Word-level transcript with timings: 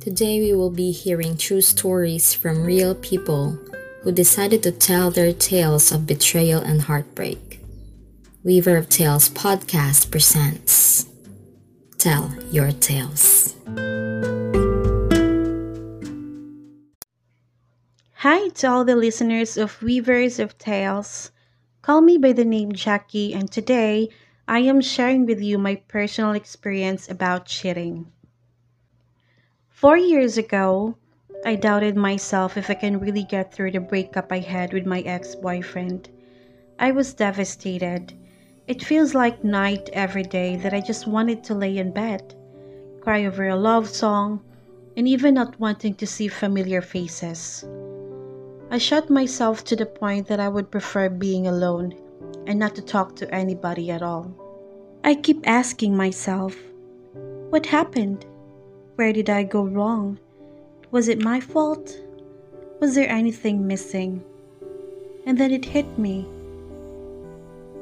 Today 0.00 0.40
we 0.40 0.54
will 0.54 0.70
be 0.70 0.92
hearing 0.92 1.36
true 1.36 1.60
stories 1.60 2.32
from 2.32 2.64
real 2.64 2.94
people 2.94 3.58
who 4.00 4.10
decided 4.10 4.62
to 4.62 4.72
tell 4.72 5.10
their 5.10 5.30
tales 5.30 5.92
of 5.92 6.06
betrayal 6.06 6.62
and 6.62 6.80
heartbreak. 6.80 7.60
Weaver 8.42 8.78
of 8.78 8.88
Tales 8.88 9.28
podcast 9.28 10.10
presents 10.10 11.04
Tell 11.98 12.32
Your 12.50 12.72
Tales. 12.72 13.54
Hi 18.14 18.48
to 18.48 18.70
all 18.70 18.86
the 18.86 18.96
listeners 18.96 19.58
of 19.58 19.82
Weavers 19.82 20.38
of 20.38 20.56
Tales. 20.56 21.30
Call 21.82 22.00
me 22.00 22.16
by 22.16 22.32
the 22.32 22.46
name 22.46 22.72
Jacky, 22.72 23.34
and 23.34 23.52
today 23.52 24.08
I 24.48 24.60
am 24.60 24.80
sharing 24.80 25.26
with 25.26 25.42
you 25.42 25.58
my 25.58 25.74
personal 25.88 26.32
experience 26.32 27.10
about 27.10 27.44
cheating. 27.44 28.10
Four 29.80 29.96
years 29.96 30.36
ago, 30.36 30.94
I 31.42 31.54
doubted 31.54 31.96
myself 31.96 32.58
if 32.58 32.68
I 32.68 32.74
can 32.74 33.00
really 33.00 33.22
get 33.22 33.50
through 33.50 33.70
the 33.70 33.80
breakup 33.80 34.30
I 34.30 34.40
had 34.40 34.74
with 34.74 34.84
my 34.84 35.00
ex 35.00 35.34
boyfriend. 35.34 36.10
I 36.78 36.90
was 36.90 37.14
devastated. 37.14 38.12
It 38.66 38.84
feels 38.84 39.14
like 39.14 39.42
night 39.42 39.88
every 39.94 40.24
day 40.24 40.56
that 40.56 40.74
I 40.74 40.82
just 40.82 41.06
wanted 41.06 41.42
to 41.44 41.54
lay 41.54 41.78
in 41.78 41.92
bed, 41.94 42.34
cry 43.00 43.24
over 43.24 43.48
a 43.48 43.56
love 43.56 43.88
song, 43.88 44.42
and 44.98 45.08
even 45.08 45.32
not 45.32 45.58
wanting 45.58 45.94
to 45.94 46.06
see 46.06 46.28
familiar 46.28 46.82
faces. 46.82 47.64
I 48.70 48.76
shut 48.76 49.08
myself 49.08 49.64
to 49.64 49.76
the 49.76 49.86
point 49.86 50.26
that 50.26 50.40
I 50.40 50.50
would 50.50 50.70
prefer 50.70 51.08
being 51.08 51.46
alone 51.46 51.94
and 52.46 52.58
not 52.58 52.74
to 52.74 52.82
talk 52.82 53.16
to 53.16 53.34
anybody 53.34 53.90
at 53.90 54.02
all. 54.02 54.30
I 55.04 55.14
keep 55.14 55.48
asking 55.48 55.96
myself, 55.96 56.54
what 57.48 57.64
happened? 57.64 58.26
Where 59.00 59.14
did 59.14 59.30
I 59.30 59.44
go 59.44 59.62
wrong? 59.62 60.18
Was 60.90 61.08
it 61.08 61.24
my 61.24 61.40
fault? 61.40 61.98
Was 62.80 62.94
there 62.94 63.08
anything 63.08 63.66
missing? 63.66 64.22
And 65.24 65.38
then 65.38 65.52
it 65.52 65.64
hit 65.64 65.98
me. 65.98 66.26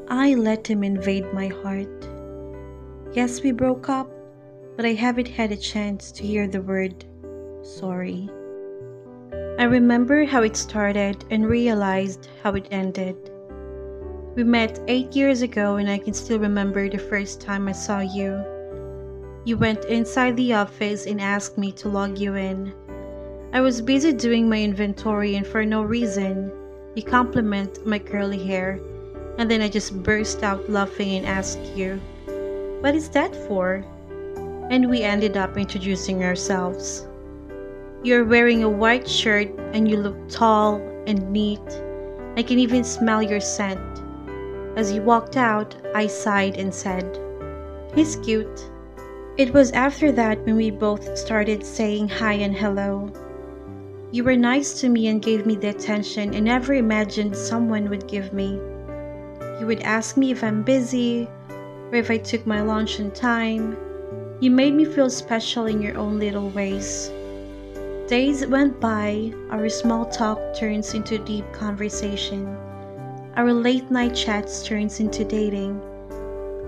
I 0.06 0.34
let 0.34 0.68
him 0.68 0.84
invade 0.84 1.34
my 1.34 1.48
heart. 1.48 2.08
Yes, 3.14 3.42
we 3.42 3.50
broke 3.50 3.88
up, 3.88 4.08
but 4.76 4.86
I 4.86 4.92
haven't 4.92 5.26
had 5.26 5.50
a 5.50 5.56
chance 5.56 6.12
to 6.12 6.22
hear 6.22 6.46
the 6.46 6.62
word 6.62 7.04
sorry. 7.62 8.30
I 9.58 9.64
remember 9.64 10.24
how 10.24 10.44
it 10.44 10.56
started 10.56 11.24
and 11.32 11.48
realized 11.48 12.28
how 12.44 12.52
it 12.52 12.68
ended. 12.70 13.16
We 14.36 14.44
met 14.44 14.80
eight 14.86 15.16
years 15.16 15.42
ago, 15.42 15.78
and 15.78 15.90
I 15.90 15.98
can 15.98 16.14
still 16.14 16.38
remember 16.38 16.88
the 16.88 16.98
first 17.10 17.40
time 17.40 17.66
I 17.66 17.72
saw 17.72 17.98
you. 17.98 18.57
You 19.48 19.56
went 19.56 19.86
inside 19.86 20.36
the 20.36 20.52
office 20.52 21.06
and 21.06 21.22
asked 21.22 21.56
me 21.56 21.72
to 21.72 21.88
log 21.88 22.18
you 22.18 22.34
in. 22.34 22.74
I 23.54 23.62
was 23.62 23.80
busy 23.80 24.12
doing 24.12 24.46
my 24.46 24.60
inventory 24.60 25.36
and 25.36 25.46
for 25.46 25.64
no 25.64 25.80
reason, 25.80 26.52
you 26.94 27.02
compliment 27.02 27.86
my 27.86 27.98
curly 27.98 28.46
hair, 28.46 28.78
and 29.38 29.50
then 29.50 29.62
I 29.62 29.70
just 29.70 30.02
burst 30.02 30.42
out 30.42 30.68
laughing 30.68 31.16
and 31.16 31.24
asked 31.24 31.64
you, 31.74 31.98
What 32.82 32.94
is 32.94 33.08
that 33.16 33.34
for? 33.48 33.82
And 34.68 34.90
we 34.90 35.00
ended 35.00 35.38
up 35.38 35.56
introducing 35.56 36.24
ourselves. 36.24 37.06
You're 38.02 38.26
wearing 38.26 38.64
a 38.64 38.68
white 38.68 39.08
shirt 39.08 39.48
and 39.72 39.88
you 39.88 39.96
look 39.96 40.28
tall 40.28 40.76
and 41.06 41.32
neat. 41.32 41.66
I 42.36 42.42
can 42.42 42.58
even 42.58 42.84
smell 42.84 43.22
your 43.22 43.40
scent. 43.40 43.80
As 44.76 44.92
you 44.92 45.00
walked 45.00 45.38
out, 45.38 45.74
I 45.94 46.06
sighed 46.06 46.58
and 46.58 46.74
said, 46.74 47.18
He's 47.94 48.16
cute. 48.16 48.68
It 49.38 49.54
was 49.54 49.70
after 49.70 50.10
that 50.10 50.44
when 50.44 50.56
we 50.56 50.72
both 50.72 51.16
started 51.16 51.64
saying 51.64 52.08
hi 52.08 52.32
and 52.32 52.56
hello. 52.56 53.08
You 54.10 54.24
were 54.24 54.36
nice 54.36 54.80
to 54.80 54.88
me 54.88 55.06
and 55.06 55.22
gave 55.22 55.46
me 55.46 55.54
the 55.54 55.68
attention 55.68 56.34
I 56.34 56.40
never 56.40 56.74
imagined 56.74 57.36
someone 57.36 57.88
would 57.88 58.08
give 58.08 58.32
me. 58.32 58.58
You 59.60 59.66
would 59.66 59.82
ask 59.82 60.16
me 60.16 60.32
if 60.32 60.42
I'm 60.42 60.64
busy 60.64 61.28
or 61.92 61.94
if 61.94 62.10
I 62.10 62.18
took 62.18 62.48
my 62.48 62.62
lunch 62.62 62.98
on 62.98 63.12
time. 63.12 63.76
You 64.40 64.50
made 64.50 64.74
me 64.74 64.84
feel 64.84 65.08
special 65.08 65.66
in 65.66 65.80
your 65.80 65.96
own 65.96 66.18
little 66.18 66.50
ways. 66.50 67.12
Days 68.08 68.44
went 68.44 68.80
by, 68.80 69.32
our 69.50 69.68
small 69.68 70.04
talk 70.06 70.40
turns 70.56 70.94
into 70.94 71.16
deep 71.16 71.44
conversation. 71.52 72.56
Our 73.36 73.52
late 73.52 73.88
night 73.88 74.16
chats 74.16 74.64
turns 74.64 74.98
into 74.98 75.24
dating. 75.24 75.80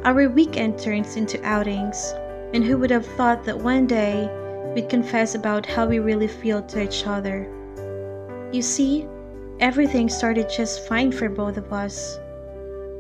Our 0.05 0.29
weekend 0.29 0.79
turns 0.79 1.17
into 1.17 1.45
outings. 1.45 2.15
And 2.53 2.65
who 2.65 2.79
would 2.79 2.91
have 2.91 3.07
thought 3.07 3.45
that 3.45 3.59
one 3.59 3.87
day 3.87 4.29
we'd 4.75 4.89
confess 4.89 5.35
about 5.35 5.67
how 5.67 5.87
we 5.87 5.99
really 5.99 6.29
feel 6.29 6.63
to 6.63 6.83
each 6.83 7.07
other? 7.07 7.49
You 8.53 8.63
see, 8.63 9.07
everything 9.61 10.09
started 10.09 10.49
just 10.49 10.87
fine 10.89 11.13
for 11.13 11.29
both 11.29 11.57
of 11.57 11.73
us. 11.73 12.19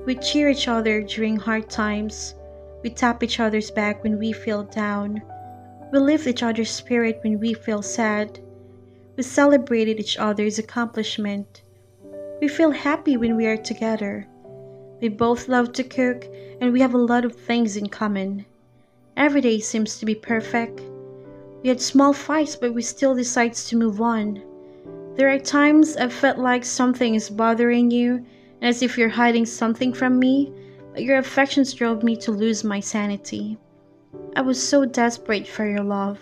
We 0.06 0.14
cheer 0.14 0.48
each 0.48 0.68
other 0.68 1.02
during 1.02 1.36
hard 1.36 1.68
times. 1.68 2.34
We 2.82 2.90
tap 2.90 3.22
each 3.22 3.40
other's 3.40 3.70
back 3.70 4.02
when 4.02 4.18
we 4.18 4.32
feel 4.32 4.62
down. 4.62 5.22
We 5.92 5.98
lift 5.98 6.26
each 6.26 6.42
other's 6.42 6.70
spirit 6.70 7.18
when 7.22 7.40
we 7.40 7.52
feel 7.52 7.82
sad. 7.82 8.38
We 9.16 9.24
celebrated 9.24 9.98
each 9.98 10.16
other's 10.16 10.58
accomplishment. 10.58 11.62
We 12.40 12.48
feel 12.48 12.70
happy 12.70 13.16
when 13.16 13.36
we 13.36 13.46
are 13.46 13.56
together. 13.56 14.26
We 15.02 15.08
both 15.08 15.48
love 15.48 15.72
to 15.72 15.84
cook 15.84 16.26
and 16.60 16.72
we 16.72 16.80
have 16.80 16.94
a 16.94 16.98
lot 16.98 17.24
of 17.24 17.34
things 17.34 17.76
in 17.76 17.88
common. 17.88 18.46
Every 19.16 19.40
day 19.40 19.60
seems 19.60 19.98
to 19.98 20.06
be 20.06 20.14
perfect. 20.14 20.80
We 21.62 21.68
had 21.68 21.80
small 21.80 22.12
fights, 22.12 22.56
but 22.56 22.74
we 22.74 22.82
still 22.82 23.14
decide 23.14 23.54
to 23.54 23.76
move 23.76 24.00
on. 24.00 24.42
There 25.16 25.28
are 25.28 25.38
times 25.38 25.96
I've 25.96 26.12
felt 26.12 26.38
like 26.38 26.64
something 26.64 27.14
is 27.14 27.28
bothering 27.28 27.90
you, 27.90 28.24
and 28.60 28.68
as 28.68 28.82
if 28.82 28.96
you're 28.96 29.08
hiding 29.08 29.46
something 29.46 29.92
from 29.92 30.18
me, 30.18 30.52
but 30.92 31.02
your 31.02 31.18
affections 31.18 31.74
drove 31.74 32.02
me 32.02 32.16
to 32.16 32.30
lose 32.30 32.64
my 32.64 32.80
sanity. 32.80 33.58
I 34.36 34.40
was 34.40 34.62
so 34.62 34.84
desperate 34.84 35.46
for 35.46 35.66
your 35.68 35.82
love. 35.82 36.18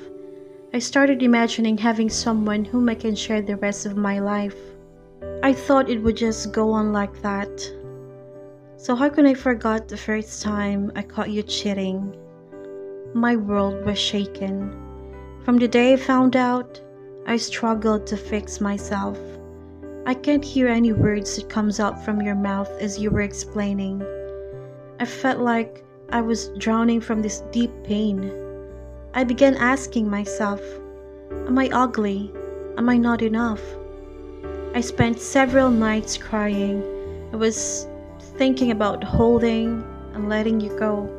I 0.75 0.79
started 0.79 1.23
imagining 1.23 1.79
having 1.79 2.11
someone 2.11 2.65
whom 2.65 2.89
I 2.89 2.95
can 2.95 3.15
share 3.15 3.41
the 3.41 3.57
rest 3.57 3.87
of 3.87 3.97
my 3.97 4.19
life. 4.19 4.57
I 5.43 5.53
thought 5.53 5.89
it 5.89 6.03
would 6.03 6.17
just 6.17 6.53
go 6.53 6.73
on 6.73 6.93
like 6.93 7.23
that. 7.23 7.73
So 8.77 8.95
how 8.95 9.09
can 9.09 9.27
I 9.27 9.35
forget 9.35 9.89
the 9.89 9.97
first 9.97 10.43
time 10.43 10.93
I 10.95 11.03
caught 11.03 11.31
you 11.31 11.43
cheating? 11.43 12.15
My 13.15 13.37
world 13.37 13.85
was 13.87 13.99
shaken. 13.99 14.71
From 15.45 15.57
the 15.57 15.69
day 15.69 15.95
I 15.95 15.97
found 15.97 16.37
out, 16.37 16.81
I 17.27 17.37
struggled 17.37 18.07
to 18.07 18.17
fix 18.17 18.61
myself. 18.61 19.19
I 20.07 20.15
can't 20.15 20.45
hear 20.45 20.69
any 20.69 20.93
words 20.93 21.37
that 21.37 21.49
comes 21.49 21.81
out 21.81 22.05
from 22.05 22.21
your 22.21 22.35
mouth 22.35 22.71
as 22.81 22.99
you 22.99 23.11
were 23.11 23.23
explaining. 23.23 24.03
I 25.01 25.05
felt 25.07 25.39
like 25.39 25.85
I 26.11 26.21
was 26.21 26.49
drowning 26.59 27.01
from 27.01 27.23
this 27.23 27.41
deep 27.51 27.71
pain. 27.85 28.31
I 29.15 29.25
began 29.25 29.57
asking 29.57 30.11
myself, 30.11 30.61
Am 31.47 31.59
I 31.59 31.69
ugly? 31.73 32.33
Am 32.77 32.89
I 32.89 32.97
not 32.97 33.23
enough? 33.23 33.63
I 34.75 34.81
spent 34.81 35.19
several 35.19 35.71
nights 35.71 36.17
crying. 36.19 36.83
I 37.33 37.37
was 37.37 37.87
thinking 38.37 38.71
about 38.71 39.03
holding 39.03 39.83
and 40.15 40.29
letting 40.29 40.61
you 40.61 40.79
go. 40.79 41.18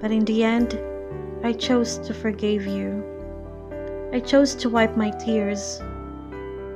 But 0.00 0.10
in 0.10 0.24
the 0.24 0.44
end, 0.44 0.78
I 1.42 1.52
chose 1.52 1.98
to 1.98 2.14
forgive 2.14 2.66
you. 2.66 3.04
I 4.12 4.20
chose 4.20 4.54
to 4.56 4.68
wipe 4.68 4.96
my 4.96 5.10
tears. 5.10 5.80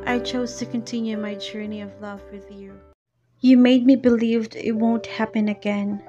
I 0.06 0.18
chose 0.18 0.56
to 0.58 0.66
continue 0.66 1.16
my 1.16 1.34
journey 1.34 1.80
of 1.80 2.00
love 2.00 2.20
with 2.32 2.50
you. 2.50 2.78
You 3.40 3.56
made 3.56 3.86
me 3.86 3.96
believe 3.96 4.48
it 4.54 4.76
won't 4.76 5.06
happen 5.06 5.48
again. 5.48 6.02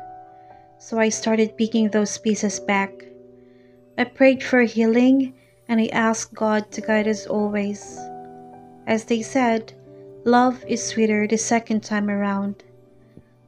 So 0.79 0.99
I 0.99 1.09
started 1.09 1.57
picking 1.57 1.89
those 1.89 2.17
pieces 2.17 2.59
back. 2.59 2.91
I 3.97 4.03
prayed 4.03 4.43
for 4.43 4.61
healing 4.61 5.33
and 5.67 5.79
I 5.79 5.87
asked 5.87 6.33
God 6.33 6.71
to 6.71 6.81
guide 6.81 7.07
us 7.07 7.25
always. 7.25 7.97
As 8.85 9.05
they 9.05 9.21
said, 9.21 9.73
love 10.25 10.63
is 10.67 10.85
sweeter 10.85 11.25
the 11.25 11.37
second 11.37 11.83
time 11.83 12.09
around. 12.09 12.63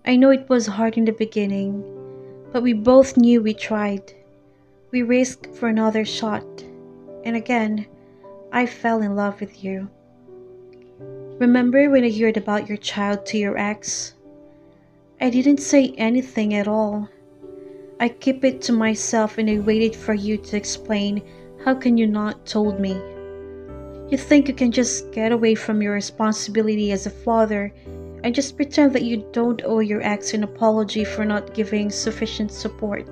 I 0.06 0.16
know 0.16 0.30
it 0.30 0.48
was 0.48 0.68
hard 0.68 0.98
in 0.98 1.06
the 1.06 1.12
beginning, 1.12 1.84
but 2.56 2.63
we 2.63 2.72
both 2.72 3.18
knew 3.18 3.42
we 3.42 3.54
tried. 3.54 4.13
We 4.90 5.02
risked 5.02 5.54
for 5.57 5.68
another 5.68 6.06
shot, 6.06 6.46
and 7.25 7.36
again, 7.36 7.86
I 8.50 8.66
fell 8.66 9.02
in 9.02 9.13
love 9.13 9.42
with 9.42 9.62
you. 9.62 9.90
Remember 11.38 11.90
when 11.90 12.06
I 12.06 12.18
heard 12.18 12.38
about 12.38 12.69
your 12.69 12.78
child 12.78 13.25
to 13.25 13.38
your 13.38 13.57
ex? 13.57 14.13
I 15.19 15.31
didn't 15.31 15.57
say 15.57 15.94
anything 15.98 16.54
at 16.54 16.66
all. 16.66 17.10
I 18.00 18.07
kept 18.07 18.46
it 18.46 18.62
to 18.62 18.72
myself 18.72 19.38
and 19.38 19.50
I 19.50 19.60
waited 19.60 19.94
for 19.94 20.13
you 20.13 20.38
to 20.38 20.56
explain 20.56 21.22
how 21.66 21.75
can 21.75 21.98
you 21.98 22.08
not 22.08 22.46
told 22.46 22.80
me. 22.80 22.94
You 24.10 24.18
think 24.18 24.48
you 24.48 24.54
can 24.54 24.72
just 24.72 25.12
get 25.12 25.34
away 25.34 25.56
from 25.56 25.81
your 25.81 25.94
responsibility 25.94 26.94
as 26.94 27.06
a 27.06 27.10
father 27.10 27.74
and 28.25 28.33
just 28.33 28.56
pretend 28.57 28.92
that 28.92 29.04
you 29.04 29.24
don't 29.33 29.62
owe 29.66 29.81
your 29.81 30.01
ex 30.01 30.33
an 30.33 30.44
apology 30.44 31.06
for 31.06 31.24
not 31.24 31.54
giving 31.54 31.92
sufficient 31.92 32.51
support. 32.51 33.07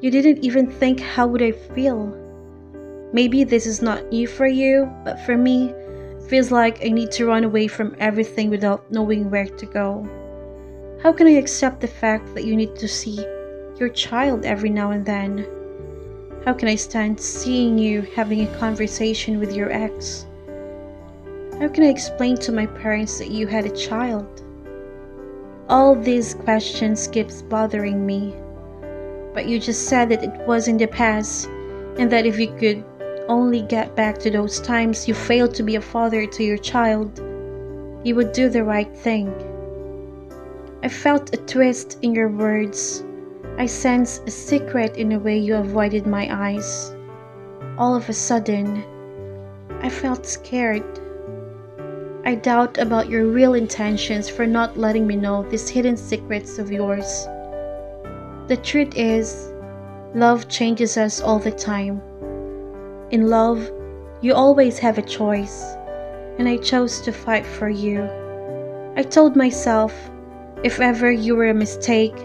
You 0.00 0.12
didn't 0.12 0.44
even 0.44 0.70
think 0.70 1.00
how 1.00 1.26
would 1.26 1.42
I 1.42 1.50
feel. 1.50 2.06
Maybe 3.12 3.42
this 3.42 3.66
is 3.66 3.82
not 3.82 4.12
new 4.12 4.28
for 4.28 4.46
you, 4.46 4.88
but 5.04 5.18
for 5.26 5.36
me, 5.36 5.70
it 5.70 6.22
feels 6.22 6.52
like 6.52 6.86
I 6.86 6.90
need 6.90 7.10
to 7.12 7.26
run 7.26 7.42
away 7.42 7.66
from 7.66 7.96
everything 7.98 8.48
without 8.48 8.92
knowing 8.92 9.28
where 9.28 9.46
to 9.46 9.66
go. 9.66 10.08
How 11.02 11.12
can 11.12 11.26
I 11.26 11.32
accept 11.32 11.80
the 11.80 11.88
fact 11.88 12.32
that 12.36 12.44
you 12.44 12.54
need 12.54 12.76
to 12.76 12.86
see 12.86 13.16
your 13.80 13.88
child 13.88 14.44
every 14.44 14.70
now 14.70 14.92
and 14.92 15.04
then? 15.04 15.48
How 16.44 16.52
can 16.52 16.68
I 16.68 16.76
stand 16.76 17.20
seeing 17.20 17.76
you 17.76 18.02
having 18.14 18.42
a 18.42 18.58
conversation 18.58 19.40
with 19.40 19.52
your 19.52 19.72
ex? 19.72 20.26
How 21.60 21.68
can 21.68 21.84
I 21.84 21.88
explain 21.88 22.36
to 22.38 22.50
my 22.50 22.66
parents 22.66 23.18
that 23.18 23.30
you 23.30 23.46
had 23.46 23.64
a 23.64 23.76
child? 23.76 24.42
All 25.68 25.94
these 25.94 26.34
questions 26.34 27.06
keeps 27.06 27.42
bothering 27.42 28.04
me. 28.04 28.34
But 29.32 29.46
you 29.46 29.60
just 29.60 29.88
said 29.88 30.08
that 30.08 30.24
it 30.24 30.46
was 30.48 30.66
in 30.66 30.78
the 30.78 30.88
past 30.88 31.48
and 31.96 32.10
that 32.10 32.26
if 32.26 32.40
you 32.40 32.52
could 32.58 32.84
only 33.28 33.62
get 33.62 33.94
back 33.94 34.18
to 34.18 34.30
those 34.32 34.60
times 34.60 35.06
you 35.06 35.14
failed 35.14 35.54
to 35.54 35.62
be 35.62 35.76
a 35.76 35.80
father 35.80 36.26
to 36.26 36.42
your 36.42 36.58
child, 36.58 37.18
you 38.02 38.16
would 38.16 38.32
do 38.32 38.48
the 38.48 38.64
right 38.64 38.94
thing. 38.96 39.32
I 40.82 40.88
felt 40.88 41.32
a 41.32 41.38
twist 41.38 41.98
in 42.02 42.16
your 42.16 42.30
words. 42.30 43.04
I 43.58 43.66
sensed 43.66 44.26
a 44.26 44.30
secret 44.30 44.96
in 44.96 45.10
the 45.10 45.20
way 45.20 45.38
you 45.38 45.54
avoided 45.54 46.04
my 46.04 46.28
eyes. 46.30 46.92
All 47.78 47.94
of 47.94 48.08
a 48.08 48.12
sudden, 48.12 48.84
I 49.82 49.88
felt 49.88 50.26
scared. 50.26 50.82
I 52.26 52.36
doubt 52.36 52.78
about 52.78 53.10
your 53.10 53.26
real 53.26 53.52
intentions 53.52 54.30
for 54.30 54.46
not 54.46 54.78
letting 54.78 55.06
me 55.06 55.14
know 55.14 55.42
these 55.42 55.68
hidden 55.68 55.94
secrets 55.94 56.58
of 56.58 56.72
yours. 56.72 57.26
The 58.48 58.58
truth 58.62 58.96
is, 58.96 59.52
love 60.14 60.48
changes 60.48 60.96
us 60.96 61.20
all 61.20 61.38
the 61.38 61.50
time. 61.50 62.00
In 63.10 63.28
love, 63.28 63.70
you 64.22 64.32
always 64.32 64.78
have 64.78 64.96
a 64.96 65.02
choice, 65.02 65.64
and 66.38 66.48
I 66.48 66.56
chose 66.56 67.02
to 67.02 67.12
fight 67.12 67.44
for 67.44 67.68
you. 67.68 68.08
I 68.96 69.02
told 69.02 69.36
myself, 69.36 69.92
if 70.62 70.80
ever 70.80 71.10
you 71.10 71.36
were 71.36 71.50
a 71.50 71.54
mistake, 71.54 72.16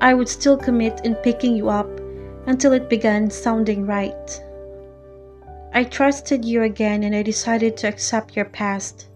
I 0.00 0.12
would 0.12 0.28
still 0.28 0.56
commit 0.56 1.02
in 1.04 1.14
picking 1.14 1.54
you 1.54 1.68
up 1.68 1.88
until 2.46 2.72
it 2.72 2.90
began 2.90 3.30
sounding 3.30 3.86
right. 3.86 4.42
I 5.76 5.82
trusted 5.82 6.44
you 6.44 6.62
again 6.62 7.02
and 7.02 7.16
I 7.16 7.24
decided 7.24 7.76
to 7.78 7.88
accept 7.88 8.36
your 8.36 8.44
past. 8.44 9.08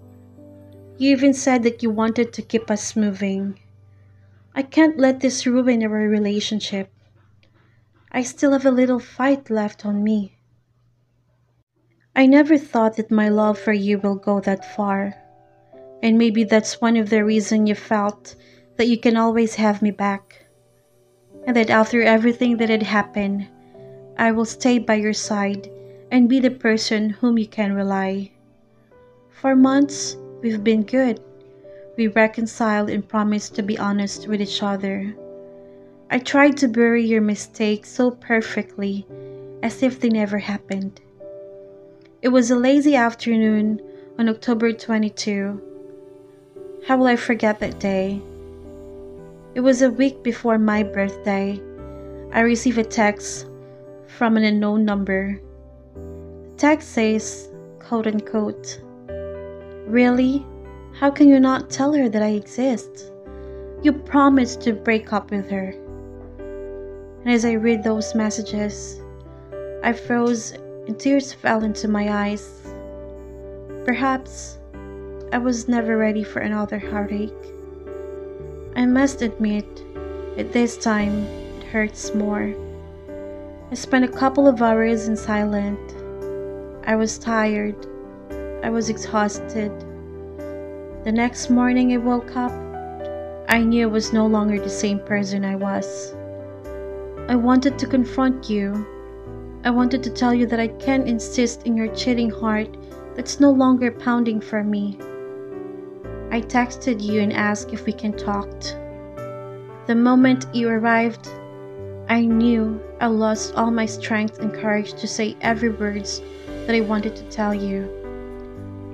You 0.97 1.13
even 1.13 1.33
said 1.33 1.63
that 1.63 1.85
you 1.85 1.91
wanted 1.91 2.33
to 2.33 2.43
keep 2.43 2.69
us 2.69 2.97
moving. 2.97 3.61
I 4.57 4.63
can't 4.63 4.99
let 4.99 5.21
this 5.21 5.47
ruin 5.47 5.85
our 5.85 5.91
relationship. 5.91 6.93
I 8.11 8.25
still 8.25 8.51
have 8.51 8.67
a 8.67 8.73
little 8.73 8.99
fight 8.99 9.51
left 9.51 9.87
on 9.87 10.03
me. 10.03 10.37
I 12.17 12.27
never 12.27 12.59
thought 12.59 12.97
that 12.97 13.13
my 13.13 13.29
love 13.29 13.57
for 13.57 13.73
you 13.73 14.01
will 14.01 14.17
go 14.17 14.41
that 14.41 14.75
far. 14.75 15.15
And 16.03 16.19
maybe 16.19 16.43
that's 16.43 16.81
one 16.81 16.97
of 16.97 17.09
the 17.09 17.25
reasons 17.25 17.69
you 17.69 17.77
felt 17.77 18.35
that 18.79 18.89
you 18.89 18.99
can 18.99 19.17
always 19.17 19.55
have 19.55 19.81
me 19.81 19.93
back. 19.93 20.47
And 21.47 21.55
that 21.55 21.71
after 21.71 22.03
everything 22.03 22.57
that 22.57 22.69
had 22.69 22.83
happened, 22.83 23.47
I 24.19 24.33
will 24.33 24.45
stay 24.45 24.81
by 24.81 24.95
your 24.95 25.13
side 25.13 25.71
and 26.11 26.29
be 26.29 26.41
the 26.41 26.51
person 26.51 27.11
whom 27.11 27.39
you 27.39 27.47
can 27.47 27.73
rely. 27.73 28.31
For 29.31 29.55
months, 29.55 30.17
we've 30.43 30.65
been 30.65 30.83
good. 30.83 31.21
We 31.97 32.09
reconciled 32.09 32.91
and 32.91 33.07
promised 33.07 33.55
to 33.57 33.63
be 33.63 33.79
honest 33.79 34.29
with 34.29 34.41
each 34.41 34.63
other. 34.63 35.15
I 36.11 36.19
tried 36.19 36.57
to 36.59 36.69
bury 36.69 37.05
your 37.05 37.21
mistakes 37.21 37.91
so 37.91 38.11
perfectly 38.11 39.07
as 39.63 39.83
if 39.83 40.01
they 40.01 40.09
never 40.09 40.39
happened. 40.39 41.01
It 42.23 42.29
was 42.29 42.51
a 42.51 42.57
lazy 42.57 42.97
afternoon 42.97 43.83
on 44.19 44.29
October 44.29 44.73
22. 44.73 45.63
How 46.87 46.97
will 46.97 47.07
I 47.07 47.17
forget 47.17 47.61
that 47.61 47.79
day? 47.79 48.23
It 49.55 49.61
was 49.61 49.83
a 49.83 49.91
week 49.91 50.23
before 50.23 50.59
my 50.59 50.83
birthday. 50.83 51.61
I 52.33 52.41
received 52.41 52.79
a 52.79 52.85
text 52.85 53.47
from 54.07 54.37
an 54.37 54.45
unknown 54.45 54.85
number 54.85 55.41
text 56.59 56.91
says, 56.91 57.49
quote 57.79 58.09
unquote, 58.09 58.81
Really? 59.87 60.45
How 60.99 61.09
can 61.09 61.29
you 61.29 61.39
not 61.39 61.71
tell 61.71 61.93
her 61.93 62.09
that 62.09 62.23
I 62.23 62.31
exist? 62.31 63.13
You 63.83 63.93
promised 63.93 64.61
to 64.63 64.73
break 64.73 65.13
up 65.13 65.31
with 65.31 65.49
her. 65.51 65.73
And 67.21 67.31
as 67.31 67.45
I 67.45 67.53
read 67.53 67.85
those 67.85 68.15
messages, 68.17 69.01
I 69.85 69.93
froze 69.93 70.51
and 70.89 70.99
tears 70.99 71.33
fell 71.33 71.63
into 71.63 71.87
my 71.87 72.27
eyes. 72.27 72.61
Perhaps 73.85 74.59
I 75.33 75.39
was 75.39 75.69
never 75.69 75.97
ready 75.97 76.25
for 76.25 76.41
another 76.41 76.81
heartache. 76.81 77.33
I 78.75 78.85
must 78.85 79.23
admit, 79.23 79.67
at 80.37 80.53
this 80.53 80.77
time, 80.77 81.23
it 81.59 81.65
hurts 81.65 82.15
more. 82.15 82.53
I 83.71 83.75
spent 83.75 84.05
a 84.05 84.09
couple 84.09 84.49
of 84.49 84.61
hours 84.61 85.07
in 85.07 85.17
silence 85.17 85.93
I 86.89 86.97
was 86.97 87.19
tired. 87.19 87.77
I 88.65 88.71
was 88.71 88.89
exhausted. 88.89 89.71
The 91.05 91.13
next 91.13 91.51
morning 91.51 91.93
I 91.93 91.99
woke 91.99 92.35
up, 92.35 92.51
I 93.47 93.63
knew 93.63 93.87
I 93.87 93.93
was 93.93 94.15
no 94.15 94.27
longer 94.27 94.59
the 94.59 94.71
same 94.71 94.99
person 95.01 95.45
I 95.45 95.55
was. 95.55 96.15
I 97.29 97.37
wanted 97.37 97.79
to 97.79 97.87
confront 97.87 98.49
you. 98.49 98.87
I 99.65 99.71
wanted 99.71 100.03
to 100.05 100.09
tell 100.09 100.33
you 100.33 100.47
that 100.47 100.61
I 100.61 100.69
can't 100.69 101.07
insist 101.07 101.67
in 101.67 101.77
your 101.77 101.95
cheating 101.95 102.31
heart 102.31 102.75
that's 103.15 103.39
no 103.39 103.51
longer 103.51 103.91
pounding 103.91 104.41
for 104.41 104.65
me. 104.65 104.97
I 106.31 106.41
texted 106.41 107.03
you 107.03 107.21
and 107.21 107.35
asked 107.35 107.75
if 107.75 107.85
we 107.85 107.93
can 107.93 108.15
talk. 108.15 108.49
The 109.87 109.95
moment 109.95 110.47
you 110.55 110.71
arrived, 110.71 111.29
I 112.09 112.23
knew 112.25 112.81
I 112.99 113.09
lost 113.09 113.57
all 113.57 113.71
my 113.71 113.85
strength 113.85 114.39
and 114.39 114.55
courage 114.55 114.95
to 114.95 115.07
say 115.07 115.37
every 115.43 115.69
words 115.69 116.23
that 116.69 116.77
I 116.77 116.81
wanted 116.83 117.17
to 117.17 117.23
tell 117.31 117.55
you. 117.55 117.89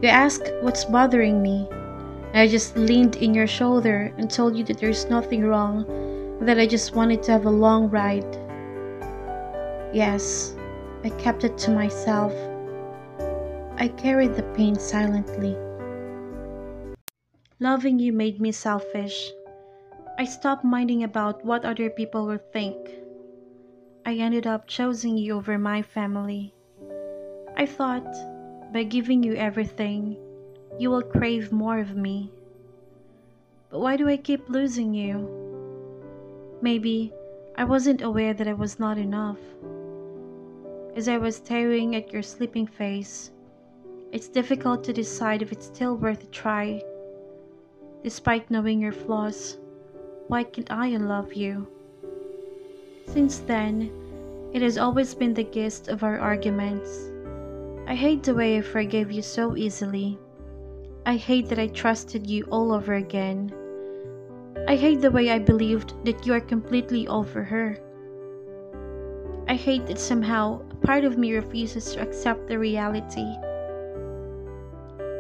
You 0.01 0.09
asked 0.09 0.49
what's 0.61 0.85
bothering 0.85 1.43
me. 1.43 1.69
I 2.33 2.47
just 2.47 2.77
leaned 2.77 3.17
in 3.17 3.35
your 3.35 3.49
shoulder 3.49 4.15
and 4.17 4.31
told 4.31 4.57
you 4.57 4.63
that 4.65 4.79
there's 4.79 5.11
nothing 5.11 5.43
wrong, 5.43 5.85
that 6.41 6.61
I 6.61 6.69
just 6.69 6.95
wanted 6.95 7.25
to 7.25 7.33
have 7.33 7.47
a 7.47 7.51
long 7.51 7.91
ride. 7.91 8.39
Yes, 9.93 10.55
I 11.03 11.11
kept 11.19 11.43
it 11.43 11.59
to 11.67 11.73
myself. 11.73 12.33
I 13.77 13.89
carried 13.89 14.35
the 14.35 14.45
pain 14.55 14.79
silently. 14.79 15.57
Loving 17.59 17.99
you 17.99 18.13
made 18.13 18.41
me 18.41 18.53
selfish. 18.53 19.33
I 20.17 20.27
stopped 20.27 20.65
minding 20.65 21.03
about 21.03 21.45
what 21.45 21.65
other 21.65 21.91
people 21.91 22.27
would 22.27 22.53
think. 22.53 22.77
I 24.07 24.15
ended 24.15 24.47
up 24.47 24.69
choosing 24.69 25.19
you 25.19 25.35
over 25.35 25.59
my 25.59 25.83
family. 25.83 26.54
I 27.57 27.67
thought, 27.67 28.13
by 28.73 28.83
giving 28.83 29.23
you 29.23 29.35
everything, 29.35 30.17
you 30.77 30.91
will 30.91 31.03
crave 31.03 31.53
more 31.53 31.79
of 31.79 31.95
me. 31.95 32.33
But 33.71 33.79
why 33.79 33.97
do 33.97 34.09
I 34.09 34.17
keep 34.17 34.49
losing 34.49 34.93
you? 34.93 35.29
Maybe 36.61 37.13
I 37.57 37.63
wasn't 37.63 38.03
aware 38.03 38.35
that 38.35 38.49
I 38.49 38.55
was 38.55 38.81
not 38.81 38.99
enough. 38.99 39.39
As 40.97 41.07
I 41.07 41.19
was 41.19 41.37
staring 41.37 41.95
at 41.95 42.13
your 42.13 42.23
sleeping 42.23 42.67
face, 42.67 43.31
it's 44.11 44.29
difficult 44.29 44.83
to 44.85 44.93
decide 44.93 45.41
if 45.41 45.53
it's 45.53 45.67
still 45.67 45.97
worth 45.97 46.25
a 46.25 46.27
try. 46.27 46.83
Despite 48.03 48.51
knowing 48.51 48.81
your 48.81 48.93
flaws, 48.93 49.59
why 50.27 50.43
can't 50.43 50.71
I 50.73 50.89
unlove 50.89 51.35
you? 51.35 51.69
Since 53.07 53.39
then, 53.41 53.91
it 54.53 54.63
has 54.63 54.77
always 54.77 55.15
been 55.15 55.35
the 55.35 55.45
gist 55.45 55.87
of 55.87 56.03
our 56.03 56.19
arguments. 56.19 57.11
I 57.87 57.95
hate 57.95 58.23
the 58.23 58.35
way 58.35 58.57
I 58.57 58.63
forgave 58.63 59.13
you 59.13 59.21
so 59.21 59.57
easily. 59.57 60.19
I 61.05 61.17
hate 61.17 61.49
that 61.51 61.59
I 61.59 61.67
trusted 61.67 62.27
you 62.27 62.45
all 62.45 62.73
over 62.73 62.95
again. 62.95 63.53
I 64.67 64.75
hate 64.75 65.03
the 65.03 65.11
way 65.11 65.31
I 65.31 65.39
believed 65.39 65.93
that 66.07 66.27
you 66.27 66.33
are 66.33 66.41
completely 66.41 67.07
over 67.09 67.43
her. 67.45 67.77
I 69.47 69.55
hate 69.55 69.87
that 69.87 69.99
somehow 69.99 70.63
a 70.71 70.87
part 70.87 71.05
of 71.05 71.19
me 71.19 71.35
refuses 71.35 71.93
to 71.93 72.01
accept 72.01 72.47
the 72.49 72.59
reality. 72.59 73.29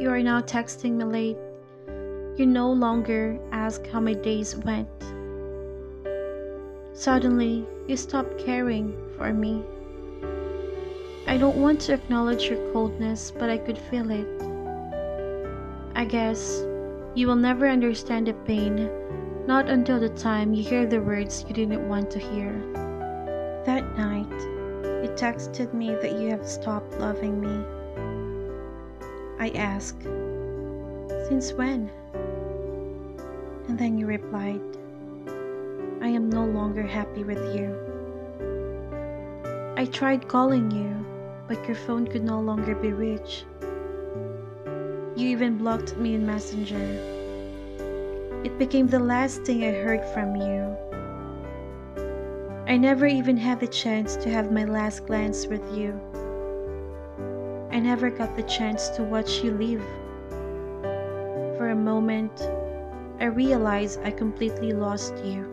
You 0.00 0.08
are 0.08 0.22
now 0.22 0.40
texting 0.40 0.92
me 0.92 1.04
late. 1.04 1.38
You 2.38 2.46
no 2.46 2.72
longer 2.72 3.38
ask 3.52 3.86
how 3.86 4.00
my 4.00 4.14
days 4.14 4.56
went. 4.56 4.88
Suddenly, 6.94 7.66
you 7.86 7.96
stopped 7.98 8.38
caring 8.38 8.96
for 9.18 9.34
me. 9.34 9.62
I 11.34 11.36
don't 11.36 11.56
want 11.56 11.80
to 11.80 11.94
acknowledge 11.94 12.44
your 12.44 12.72
coldness, 12.72 13.32
but 13.32 13.50
I 13.50 13.58
could 13.58 13.76
feel 13.76 14.08
it. 14.12 14.28
I 15.96 16.04
guess 16.04 16.62
you 17.16 17.26
will 17.26 17.34
never 17.34 17.66
understand 17.66 18.28
the 18.28 18.34
pain, 18.46 18.88
not 19.44 19.68
until 19.68 19.98
the 19.98 20.10
time 20.10 20.54
you 20.54 20.62
hear 20.62 20.86
the 20.86 21.00
words 21.00 21.44
you 21.48 21.52
didn't 21.52 21.88
want 21.88 22.08
to 22.12 22.20
hear. 22.20 22.52
That 23.66 23.98
night, 23.98 24.30
You 25.02 25.10
texted 25.16 25.74
me 25.74 25.96
that 25.96 26.20
you 26.20 26.30
have 26.30 26.46
stopped 26.46 27.00
loving 27.00 27.40
me. 27.40 27.64
I 29.40 29.48
asked, 29.58 30.02
Since 31.26 31.52
when? 31.54 31.90
And 33.66 33.76
then 33.76 33.98
you 33.98 34.06
replied, 34.06 34.62
I 36.00 36.06
am 36.06 36.30
no 36.30 36.44
longer 36.44 36.84
happy 36.84 37.24
with 37.24 37.42
you. 37.56 37.74
I 39.76 39.86
tried 39.86 40.28
calling 40.28 40.70
you, 40.70 41.04
but 41.46 41.66
your 41.66 41.76
phone 41.76 42.06
could 42.06 42.24
no 42.24 42.40
longer 42.40 42.74
be 42.74 42.92
reached. 42.92 43.44
You 45.16 45.28
even 45.28 45.58
blocked 45.58 45.96
me 45.96 46.14
in 46.14 46.26
Messenger. 46.26 47.12
It 48.44 48.58
became 48.58 48.86
the 48.86 48.98
last 48.98 49.42
thing 49.42 49.64
I 49.64 49.72
heard 49.72 50.04
from 50.12 50.36
you. 50.36 50.76
I 52.66 52.76
never 52.76 53.06
even 53.06 53.36
had 53.36 53.60
the 53.60 53.66
chance 53.66 54.16
to 54.16 54.30
have 54.30 54.50
my 54.50 54.64
last 54.64 55.06
glance 55.06 55.46
with 55.46 55.62
you. 55.76 56.00
I 57.70 57.78
never 57.78 58.10
got 58.10 58.36
the 58.36 58.42
chance 58.44 58.88
to 58.90 59.02
watch 59.02 59.42
you 59.44 59.52
leave. 59.52 59.84
For 61.56 61.70
a 61.70 61.76
moment, 61.76 62.40
I 63.20 63.26
realized 63.26 64.00
I 64.02 64.10
completely 64.10 64.72
lost 64.72 65.14
you. 65.24 65.46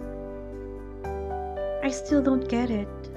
I 1.84 1.90
still 1.90 2.22
don't 2.22 2.48
get 2.48 2.70
it. 2.70 3.11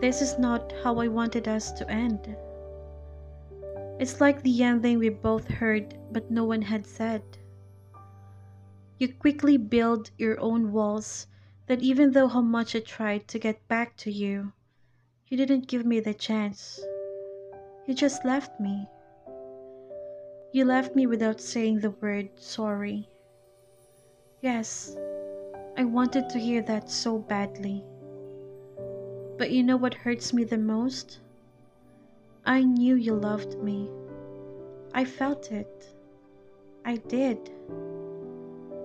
This 0.00 0.20
is 0.20 0.38
not 0.38 0.72
how 0.82 0.98
I 0.98 1.08
wanted 1.08 1.48
us 1.48 1.72
to 1.72 1.90
end. 1.90 2.36
It's 3.98 4.20
like 4.20 4.42
the 4.42 4.62
ending 4.62 4.98
we 4.98 5.08
both 5.08 5.48
heard 5.48 5.96
but 6.12 6.30
no 6.30 6.44
one 6.44 6.62
had 6.62 6.86
said. 6.86 7.22
You 8.98 9.12
quickly 9.14 9.56
build 9.56 10.10
your 10.18 10.38
own 10.40 10.70
walls 10.70 11.26
that 11.66 11.82
even 11.82 12.12
though 12.12 12.28
how 12.28 12.42
much 12.42 12.76
I 12.76 12.80
tried 12.80 13.26
to 13.28 13.38
get 13.38 13.66
back 13.68 13.96
to 13.98 14.12
you, 14.12 14.52
you 15.28 15.36
didn't 15.36 15.66
give 15.66 15.84
me 15.86 16.00
the 16.00 16.14
chance. 16.14 16.78
You 17.86 17.94
just 17.94 18.24
left 18.24 18.60
me. 18.60 18.86
You 20.52 20.64
left 20.64 20.94
me 20.94 21.06
without 21.06 21.40
saying 21.40 21.80
the 21.80 21.90
word 21.90 22.28
sorry. 22.36 23.08
Yes, 24.42 24.94
I 25.76 25.84
wanted 25.84 26.28
to 26.30 26.38
hear 26.38 26.62
that 26.62 26.90
so 26.90 27.18
badly. 27.18 27.84
But 29.38 29.50
you 29.50 29.62
know 29.62 29.76
what 29.76 29.94
hurts 29.94 30.32
me 30.32 30.44
the 30.44 30.58
most? 30.58 31.18
I 32.46 32.62
knew 32.62 32.94
you 32.94 33.14
loved 33.14 33.58
me. 33.58 33.90
I 34.94 35.04
felt 35.04 35.52
it. 35.52 35.88
I 36.84 36.96
did. 36.96 37.50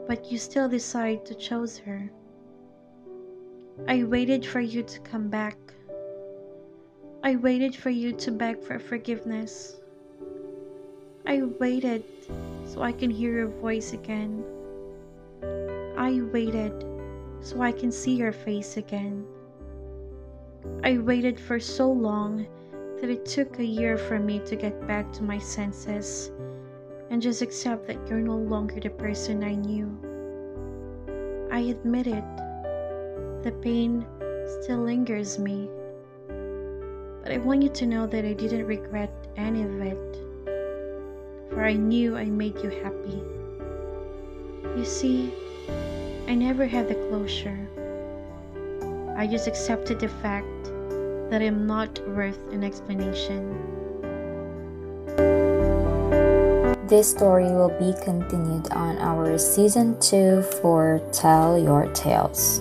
But 0.08 0.32
you 0.32 0.38
still 0.38 0.68
decided 0.68 1.26
to 1.26 1.36
choose 1.36 1.78
her. 1.78 2.12
I 3.88 4.04
waited 4.04 4.46
for 4.46 4.60
you 4.60 4.84
to 4.84 5.00
come 5.00 5.30
back. 5.30 5.58
I 7.24 7.36
waited 7.36 7.76
for 7.76 7.90
you 7.90 8.12
to 8.14 8.32
beg 8.32 8.62
for 8.62 8.78
forgiveness. 8.78 9.80
I 11.26 11.44
waited 11.44 12.04
so 12.66 12.82
I 12.82 12.92
can 12.92 13.10
hear 13.10 13.32
your 13.32 13.48
voice 13.48 13.94
again. 13.94 14.44
I 15.98 16.22
waited 16.34 16.84
so 17.42 17.62
I 17.62 17.72
can 17.72 17.92
see 17.92 18.16
your 18.16 18.34
face 18.34 18.76
again. 18.76 19.26
I 20.84 20.98
waited 20.98 21.40
for 21.40 21.60
so 21.60 21.92
long 21.92 22.48
that 23.00 23.10
it 23.10 23.26
took 23.26 23.60
a 23.60 23.66
year 23.66 23.98
for 23.98 24.20
me 24.20 24.40
to 24.46 24.56
get 24.56 24.88
back 24.88 25.12
to 25.14 25.24
my 25.24 25.38
senses 25.38 26.32
and 27.10 27.22
just 27.22 27.42
accept 27.42 27.88
that 27.88 28.08
you're 28.08 28.20
no 28.20 28.36
longer 28.38 28.80
the 28.80 28.90
person 28.90 29.44
I 29.44 29.56
knew. 29.56 29.90
I 31.52 31.60
admit 31.60 32.08
it. 32.08 32.24
The 33.44 33.52
pain 33.62 34.06
still 34.62 34.80
lingers 34.80 35.38
me. 35.38 35.70
But 37.24 37.32
I 37.32 37.38
want 37.38 37.64
you 37.64 37.70
to 37.70 37.86
know 37.86 38.08
that 38.08 38.26
I 38.26 38.34
didn't 38.34 38.66
regret 38.66 39.12
any 39.36 39.64
of 39.64 39.82
it. 39.82 40.18
For 41.50 41.66
I 41.66 41.74
knew 41.74 42.16
I 42.16 42.26
made 42.26 42.56
you 42.64 42.70
happy. 42.70 43.22
You 44.78 44.86
see, 44.86 45.34
I 46.28 46.36
never 46.36 46.66
had 46.66 46.88
the 46.88 46.96
closure. 47.10 47.68
I 49.18 49.28
just 49.28 49.48
accepted 49.48 50.00
the 50.00 50.08
fact 50.08 50.64
that 51.30 51.42
I'm 51.42 51.68
not 51.68 52.00
worth 52.10 52.40
an 52.52 52.64
explanation. 52.64 53.58
This 56.88 57.12
story 57.12 57.46
will 57.46 57.72
be 57.80 57.94
continued 58.04 58.70
on 58.72 58.98
our 58.98 59.38
season 59.38 60.00
2 60.02 60.42
for 60.62 61.02
Tell 61.14 61.58
Your 61.58 61.88
Tales. 61.94 62.60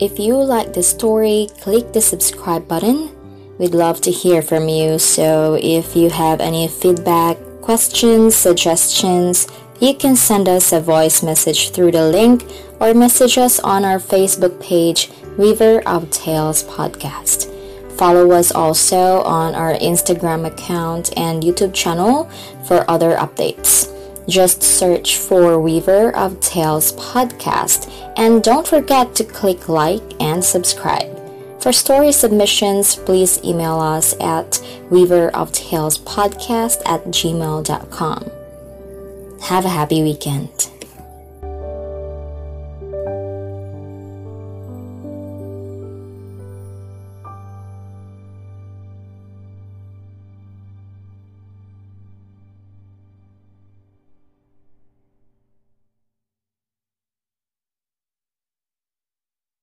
If 0.00 0.18
you 0.18 0.34
like 0.34 0.72
the 0.72 0.82
story, 0.82 1.48
click 1.60 1.92
the 1.92 2.00
subscribe 2.00 2.66
button. 2.66 3.10
We'd 3.58 3.74
love 3.74 4.00
to 4.00 4.10
hear 4.10 4.42
from 4.42 4.68
you. 4.68 4.98
So 4.98 5.56
if 5.62 5.94
you 5.94 6.10
have 6.10 6.40
any 6.40 6.66
feedback, 6.66 7.36
questions, 7.60 8.34
suggestions, 8.34 9.46
you 9.82 9.92
can 9.92 10.14
send 10.14 10.48
us 10.48 10.72
a 10.72 10.80
voice 10.80 11.24
message 11.24 11.70
through 11.70 11.90
the 11.90 12.06
link 12.06 12.46
or 12.78 12.94
message 12.94 13.36
us 13.36 13.58
on 13.58 13.84
our 13.84 13.98
Facebook 13.98 14.62
page, 14.62 15.10
Weaver 15.36 15.82
of 15.88 16.08
Tales 16.10 16.62
Podcast. 16.62 17.50
Follow 17.98 18.30
us 18.30 18.52
also 18.52 19.22
on 19.22 19.56
our 19.56 19.74
Instagram 19.74 20.46
account 20.46 21.10
and 21.18 21.42
YouTube 21.42 21.74
channel 21.74 22.30
for 22.64 22.88
other 22.88 23.16
updates. 23.16 23.88
Just 24.28 24.62
search 24.62 25.16
for 25.16 25.60
Weaver 25.60 26.14
of 26.14 26.38
Tales 26.38 26.92
Podcast 26.92 27.90
and 28.16 28.40
don't 28.40 28.68
forget 28.68 29.16
to 29.16 29.24
click 29.24 29.68
like 29.68 30.02
and 30.20 30.44
subscribe. 30.44 31.10
For 31.60 31.72
story 31.72 32.12
submissions, 32.12 32.94
please 32.94 33.42
email 33.42 33.80
us 33.80 34.14
at 34.20 34.62
weaverofTalesPodcast 34.90 36.82
at 36.86 37.04
gmail.com. 37.06 38.41
Have 39.42 39.64
a 39.64 39.68
happy 39.68 40.02
weekend. 40.02 40.71